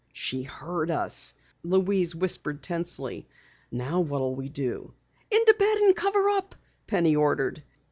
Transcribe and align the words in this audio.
"She 0.13 0.41
heard 0.41 0.89
us!" 0.89 1.35
Louise 1.61 2.15
whispered 2.15 2.63
tensely. 2.63 3.27
"Now 3.69 3.99
what'll 3.99 4.33
we 4.33 4.49
do?" 4.49 4.95
"Into 5.29 5.55
bed 5.59 5.77
and 5.77 5.95
cover 5.95 6.27
up!" 6.27 6.55
Penny 6.87 7.15
ordered. 7.15 7.61